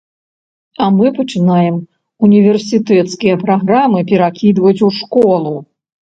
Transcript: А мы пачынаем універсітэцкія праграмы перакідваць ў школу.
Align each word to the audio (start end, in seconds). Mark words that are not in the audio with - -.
А 0.85 0.85
мы 0.95 1.11
пачынаем 1.19 1.75
універсітэцкія 2.29 3.35
праграмы 3.45 3.99
перакідваць 4.15 4.75
ў 4.87 4.89
школу. 5.03 5.55